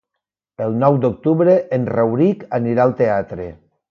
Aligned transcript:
El 0.67 0.77
nou 0.83 0.95
d'octubre 1.03 1.53
en 1.77 1.85
Rauric 1.91 2.43
anirà 2.61 2.87
al 2.89 2.97
teatre. 3.05 3.49